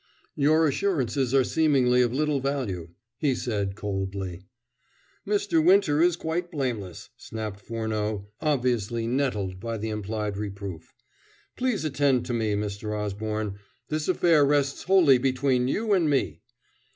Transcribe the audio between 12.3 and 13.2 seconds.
me, Mr.